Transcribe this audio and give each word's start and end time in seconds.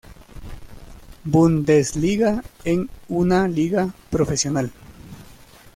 Bundesliga 1.25 2.43
en 2.65 2.89
una 3.07 3.47
liga 3.47 3.93
profesional. 4.09 4.71